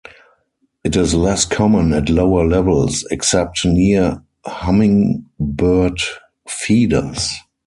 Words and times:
It 0.83 0.95
is 0.95 1.13
less 1.13 1.45
common 1.45 1.93
at 1.93 2.09
lower 2.09 2.43
levels, 2.43 3.05
except 3.11 3.63
near 3.63 4.23
hummingbird 4.47 5.99
feeders. 6.49 7.27